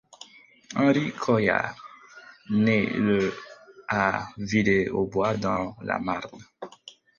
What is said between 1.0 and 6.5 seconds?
Collard nait le à Villers-aux-Bois dans la Marne.